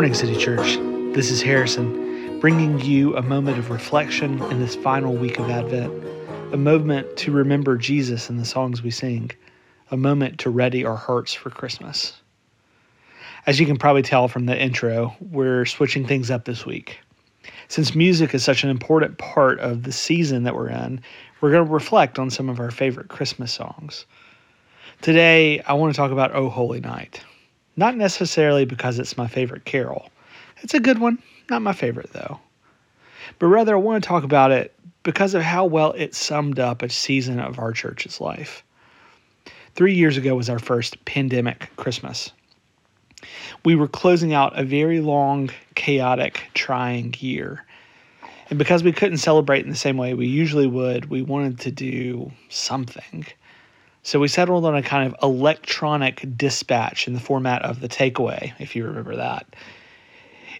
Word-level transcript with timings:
morning, 0.00 0.14
City 0.14 0.34
Church. 0.34 0.78
This 1.14 1.30
is 1.30 1.42
Harrison, 1.42 2.40
bringing 2.40 2.80
you 2.80 3.14
a 3.18 3.22
moment 3.22 3.58
of 3.58 3.68
reflection 3.68 4.42
in 4.44 4.58
this 4.58 4.74
final 4.74 5.14
week 5.14 5.38
of 5.38 5.50
Advent, 5.50 5.92
a 6.54 6.56
moment 6.56 7.18
to 7.18 7.30
remember 7.30 7.76
Jesus 7.76 8.30
in 8.30 8.38
the 8.38 8.46
songs 8.46 8.82
we 8.82 8.90
sing, 8.90 9.30
a 9.90 9.98
moment 9.98 10.38
to 10.38 10.48
ready 10.48 10.86
our 10.86 10.96
hearts 10.96 11.34
for 11.34 11.50
Christmas. 11.50 12.14
As 13.46 13.60
you 13.60 13.66
can 13.66 13.76
probably 13.76 14.00
tell 14.00 14.26
from 14.26 14.46
the 14.46 14.58
intro, 14.58 15.14
we're 15.20 15.66
switching 15.66 16.06
things 16.06 16.30
up 16.30 16.46
this 16.46 16.64
week. 16.64 16.98
Since 17.68 17.94
music 17.94 18.32
is 18.32 18.42
such 18.42 18.64
an 18.64 18.70
important 18.70 19.18
part 19.18 19.60
of 19.60 19.82
the 19.82 19.92
season 19.92 20.44
that 20.44 20.54
we're 20.54 20.70
in, 20.70 21.02
we're 21.42 21.50
going 21.50 21.66
to 21.66 21.70
reflect 21.70 22.18
on 22.18 22.30
some 22.30 22.48
of 22.48 22.58
our 22.58 22.70
favorite 22.70 23.08
Christmas 23.08 23.52
songs. 23.52 24.06
Today, 25.02 25.60
I 25.60 25.74
want 25.74 25.92
to 25.92 25.96
talk 25.98 26.10
about 26.10 26.34
Oh 26.34 26.48
Holy 26.48 26.80
Night. 26.80 27.20
Not 27.80 27.96
necessarily 27.96 28.66
because 28.66 28.98
it's 28.98 29.16
my 29.16 29.26
favorite 29.26 29.64
carol. 29.64 30.10
It's 30.58 30.74
a 30.74 30.80
good 30.80 30.98
one, 30.98 31.18
not 31.48 31.62
my 31.62 31.72
favorite 31.72 32.12
though. 32.12 32.38
But 33.38 33.46
rather, 33.46 33.74
I 33.74 33.78
want 33.78 34.04
to 34.04 34.06
talk 34.06 34.22
about 34.22 34.50
it 34.50 34.74
because 35.02 35.32
of 35.32 35.40
how 35.40 35.64
well 35.64 35.92
it 35.92 36.14
summed 36.14 36.58
up 36.58 36.82
a 36.82 36.90
season 36.90 37.40
of 37.40 37.58
our 37.58 37.72
church's 37.72 38.20
life. 38.20 38.62
Three 39.76 39.94
years 39.94 40.18
ago 40.18 40.34
was 40.34 40.50
our 40.50 40.58
first 40.58 41.02
pandemic 41.06 41.70
Christmas. 41.76 42.32
We 43.64 43.76
were 43.76 43.88
closing 43.88 44.34
out 44.34 44.58
a 44.58 44.62
very 44.62 45.00
long, 45.00 45.48
chaotic, 45.74 46.50
trying 46.52 47.14
year. 47.18 47.64
And 48.50 48.58
because 48.58 48.82
we 48.82 48.92
couldn't 48.92 49.18
celebrate 49.18 49.64
in 49.64 49.70
the 49.70 49.74
same 49.74 49.96
way 49.96 50.12
we 50.12 50.26
usually 50.26 50.66
would, 50.66 51.08
we 51.08 51.22
wanted 51.22 51.58
to 51.60 51.70
do 51.70 52.30
something. 52.50 53.24
So 54.02 54.18
we 54.18 54.28
settled 54.28 54.64
on 54.64 54.74
a 54.74 54.82
kind 54.82 55.12
of 55.12 55.18
electronic 55.22 56.26
dispatch 56.34 57.06
in 57.06 57.12
the 57.12 57.20
format 57.20 57.62
of 57.62 57.80
the 57.80 57.88
takeaway, 57.88 58.54
if 58.58 58.74
you 58.74 58.86
remember 58.86 59.14
that. 59.16 59.54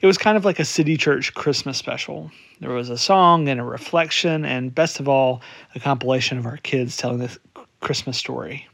It 0.03 0.07
was 0.07 0.19
kind 0.19 0.37
of 0.37 0.45
like 0.45 0.61
a 0.61 0.65
city 0.65 0.99
church 0.99 1.33
Christmas 1.33 1.79
special. 1.79 2.31
There 2.61 2.71
was 2.71 2.91
a 2.91 2.99
song 2.99 3.49
and 3.49 3.59
a 3.59 3.65
reflection, 3.65 4.45
and 4.45 4.75
best 4.75 5.01
of 5.01 5.09
all, 5.09 5.41
a 5.75 5.81
compilation 5.81 6.37
of 6.37 6.45
our 6.45 6.59
kids 6.59 6.99
telling 6.99 7.19
the 7.19 7.35
Christmas 7.81 8.19
story. 8.19 8.69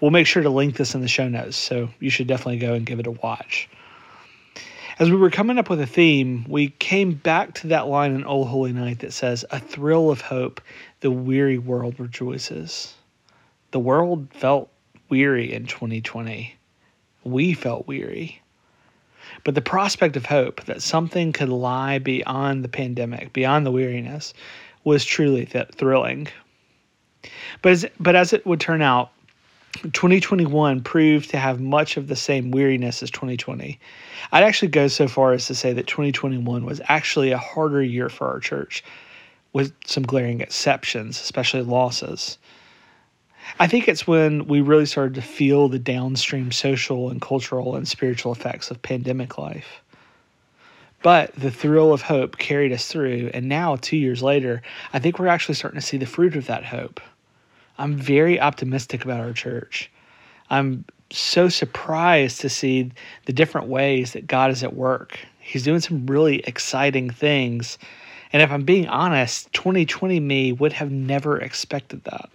We'll 0.00 0.10
make 0.10 0.26
sure 0.26 0.42
to 0.42 0.50
link 0.50 0.76
this 0.76 0.94
in 0.94 1.02
the 1.02 1.08
show 1.08 1.28
notes, 1.28 1.56
so 1.56 1.88
you 2.00 2.10
should 2.10 2.26
definitely 2.26 2.58
go 2.58 2.74
and 2.74 2.84
give 2.84 2.98
it 2.98 3.06
a 3.06 3.12
watch. 3.12 3.68
As 4.98 5.08
we 5.08 5.16
were 5.16 5.30
coming 5.30 5.56
up 5.56 5.70
with 5.70 5.80
a 5.80 5.86
theme, 5.86 6.44
we 6.48 6.70
came 6.70 7.12
back 7.12 7.54
to 7.54 7.68
that 7.68 7.86
line 7.86 8.14
in 8.14 8.24
O 8.24 8.44
Holy 8.44 8.72
Night 8.72 8.98
that 9.00 9.12
says, 9.12 9.44
A 9.50 9.60
thrill 9.60 10.10
of 10.10 10.20
hope, 10.20 10.60
the 10.98 11.12
weary 11.12 11.58
world 11.58 12.00
rejoices 12.00 12.94
the 13.70 13.80
world 13.80 14.28
felt 14.32 14.70
weary 15.08 15.52
in 15.52 15.66
2020. 15.66 16.54
We 17.24 17.54
felt 17.54 17.86
weary. 17.86 18.40
But 19.44 19.54
the 19.54 19.62
prospect 19.62 20.16
of 20.16 20.26
hope 20.26 20.64
that 20.64 20.82
something 20.82 21.32
could 21.32 21.48
lie 21.48 21.98
beyond 21.98 22.64
the 22.64 22.68
pandemic, 22.68 23.32
beyond 23.32 23.64
the 23.64 23.70
weariness, 23.70 24.34
was 24.84 25.04
truly 25.04 25.46
th- 25.46 25.68
thrilling. 25.74 26.28
But 27.62 27.72
as, 27.72 27.86
but 27.98 28.16
as 28.16 28.32
it 28.32 28.46
would 28.46 28.60
turn 28.60 28.82
out, 28.82 29.10
2021 29.84 30.82
proved 30.82 31.30
to 31.30 31.38
have 31.38 31.60
much 31.60 31.96
of 31.96 32.08
the 32.08 32.16
same 32.16 32.50
weariness 32.50 33.02
as 33.02 33.10
2020. 33.10 33.78
I'd 34.32 34.42
actually 34.42 34.68
go 34.68 34.88
so 34.88 35.06
far 35.06 35.32
as 35.32 35.46
to 35.46 35.54
say 35.54 35.72
that 35.72 35.86
2021 35.86 36.64
was 36.64 36.80
actually 36.88 37.30
a 37.30 37.38
harder 37.38 37.82
year 37.82 38.08
for 38.08 38.26
our 38.26 38.40
church, 38.40 38.82
with 39.52 39.72
some 39.84 40.02
glaring 40.02 40.40
exceptions, 40.40 41.20
especially 41.20 41.62
losses. 41.62 42.38
I 43.58 43.66
think 43.66 43.88
it's 43.88 44.06
when 44.06 44.46
we 44.46 44.60
really 44.60 44.86
started 44.86 45.14
to 45.14 45.22
feel 45.22 45.68
the 45.68 45.78
downstream 45.78 46.52
social 46.52 47.10
and 47.10 47.20
cultural 47.20 47.76
and 47.76 47.86
spiritual 47.86 48.32
effects 48.32 48.70
of 48.70 48.80
pandemic 48.82 49.38
life. 49.38 49.82
But 51.02 51.34
the 51.34 51.50
thrill 51.50 51.92
of 51.92 52.02
hope 52.02 52.36
carried 52.36 52.72
us 52.72 52.86
through, 52.86 53.30
and 53.32 53.48
now, 53.48 53.76
two 53.76 53.96
years 53.96 54.22
later, 54.22 54.62
I 54.92 54.98
think 54.98 55.18
we're 55.18 55.28
actually 55.28 55.54
starting 55.54 55.80
to 55.80 55.86
see 55.86 55.96
the 55.96 56.06
fruit 56.06 56.36
of 56.36 56.46
that 56.46 56.64
hope. 56.64 57.00
I'm 57.78 57.96
very 57.96 58.38
optimistic 58.38 59.04
about 59.04 59.20
our 59.20 59.32
church. 59.32 59.90
I'm 60.50 60.84
so 61.10 61.48
surprised 61.48 62.40
to 62.42 62.50
see 62.50 62.92
the 63.24 63.32
different 63.32 63.68
ways 63.68 64.12
that 64.12 64.26
God 64.26 64.50
is 64.50 64.62
at 64.62 64.74
work. 64.74 65.18
He's 65.38 65.64
doing 65.64 65.80
some 65.80 66.06
really 66.06 66.40
exciting 66.40 67.08
things. 67.08 67.78
And 68.32 68.42
if 68.42 68.50
I'm 68.50 68.64
being 68.64 68.86
honest, 68.86 69.52
2020 69.54 70.20
me 70.20 70.52
would 70.52 70.74
have 70.74 70.90
never 70.90 71.40
expected 71.40 72.04
that. 72.04 72.28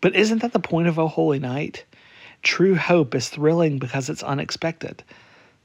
But 0.00 0.16
isn't 0.16 0.40
that 0.40 0.52
the 0.52 0.60
point 0.60 0.88
of 0.88 0.98
O 0.98 1.08
Holy 1.08 1.38
Night? 1.38 1.84
True 2.42 2.74
hope 2.74 3.14
is 3.14 3.28
thrilling 3.28 3.78
because 3.78 4.08
it's 4.08 4.22
unexpected. 4.22 5.02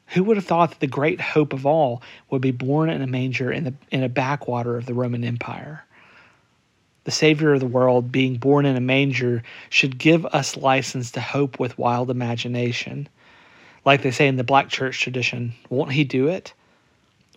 Who 0.07 0.23
would 0.25 0.37
have 0.37 0.45
thought 0.45 0.71
that 0.71 0.79
the 0.81 0.87
great 0.87 1.21
hope 1.21 1.53
of 1.53 1.65
all 1.65 2.01
would 2.29 2.41
be 2.41 2.51
born 2.51 2.89
in 2.89 3.01
a 3.01 3.07
manger 3.07 3.51
in, 3.51 3.63
the, 3.63 3.73
in 3.91 4.03
a 4.03 4.09
backwater 4.09 4.77
of 4.77 4.85
the 4.85 4.93
Roman 4.93 5.23
Empire? 5.23 5.85
The 7.05 7.11
Savior 7.11 7.53
of 7.53 7.59
the 7.59 7.67
world, 7.67 8.11
being 8.11 8.35
born 8.35 8.65
in 8.65 8.75
a 8.75 8.81
manger, 8.81 9.43
should 9.69 9.97
give 9.97 10.25
us 10.25 10.57
license 10.57 11.11
to 11.11 11.21
hope 11.21 11.59
with 11.59 11.77
wild 11.77 12.09
imagination. 12.09 13.07
Like 13.85 14.01
they 14.01 14.11
say 14.11 14.27
in 14.27 14.37
the 14.37 14.43
black 14.43 14.69
church 14.69 14.99
tradition, 14.99 15.53
won't 15.69 15.91
He 15.91 16.03
do 16.03 16.27
it? 16.27 16.53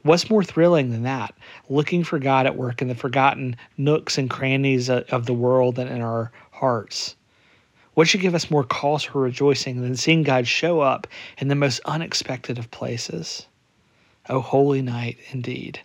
What's 0.02 0.30
more 0.30 0.44
thrilling 0.44 0.90
than 0.90 1.02
that? 1.02 1.34
Looking 1.68 2.02
for 2.04 2.18
God 2.18 2.46
at 2.46 2.56
work 2.56 2.80
in 2.80 2.88
the 2.88 2.94
forgotten 2.94 3.56
nooks 3.76 4.16
and 4.16 4.30
crannies 4.30 4.88
of 4.88 5.26
the 5.26 5.34
world 5.34 5.78
and 5.78 5.90
in 5.90 6.00
our 6.00 6.32
hearts. 6.58 7.14
What 7.94 8.08
should 8.08 8.20
give 8.20 8.34
us 8.34 8.50
more 8.50 8.64
cause 8.64 9.02
for 9.02 9.20
rejoicing 9.20 9.80
than 9.80 9.96
seeing 9.96 10.22
God 10.22 10.46
show 10.46 10.80
up 10.80 11.06
in 11.38 11.48
the 11.48 11.54
most 11.54 11.80
unexpected 11.84 12.58
of 12.58 12.70
places? 12.70 13.46
Oh, 14.28 14.40
holy 14.40 14.82
night 14.82 15.18
indeed. 15.30 15.80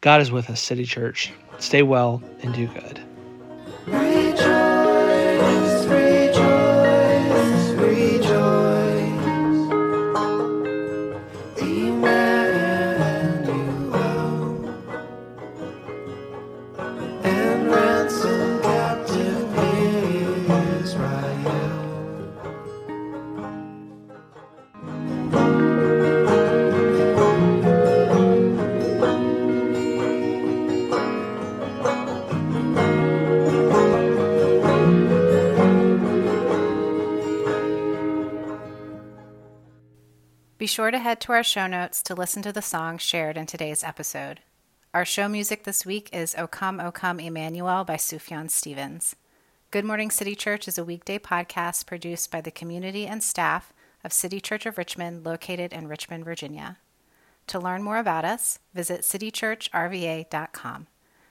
God 0.00 0.20
is 0.20 0.32
with 0.32 0.50
us, 0.50 0.60
City 0.60 0.84
Church. 0.84 1.32
Stay 1.58 1.82
well 1.82 2.22
and 2.42 2.52
do 2.54 2.66
good. 2.68 4.51
Be 40.62 40.68
sure 40.68 40.92
to 40.92 40.98
head 41.00 41.20
to 41.22 41.32
our 41.32 41.42
show 41.42 41.66
notes 41.66 42.04
to 42.04 42.14
listen 42.14 42.40
to 42.42 42.52
the 42.52 42.62
song 42.62 42.96
shared 42.96 43.36
in 43.36 43.46
today's 43.46 43.82
episode. 43.82 44.38
Our 44.94 45.04
show 45.04 45.28
music 45.28 45.64
this 45.64 45.84
week 45.84 46.08
is 46.12 46.36
O 46.38 46.46
Come, 46.46 46.78
O 46.78 46.92
Come 46.92 47.18
Emmanuel 47.18 47.82
by 47.82 47.96
Sufjan 47.96 48.48
Stevens. 48.48 49.16
Good 49.72 49.84
Morning 49.84 50.08
City 50.08 50.36
Church 50.36 50.68
is 50.68 50.78
a 50.78 50.84
weekday 50.84 51.18
podcast 51.18 51.86
produced 51.86 52.30
by 52.30 52.40
the 52.40 52.52
community 52.52 53.08
and 53.08 53.24
staff 53.24 53.72
of 54.04 54.12
City 54.12 54.40
Church 54.40 54.64
of 54.64 54.78
Richmond, 54.78 55.26
located 55.26 55.72
in 55.72 55.88
Richmond, 55.88 56.24
Virginia. 56.24 56.78
To 57.48 57.58
learn 57.58 57.82
more 57.82 57.98
about 57.98 58.24
us, 58.24 58.60
visit 58.72 59.00
citychurchrva.com. 59.00 60.86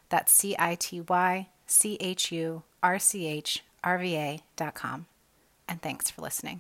That's 0.10 0.34
C 0.34 0.58
I 0.60 0.76
T 0.76 1.00
Y 1.00 1.48
C 1.68 1.98
H 2.02 2.34
U 2.34 2.64
R 2.84 3.00
C 3.00 3.28
H 3.28 3.64
R 3.82 3.98
V 3.98 4.14
A.com. 4.18 5.06
And 5.70 5.82
thanks 5.82 6.12
for 6.12 6.22
listening. 6.22 6.60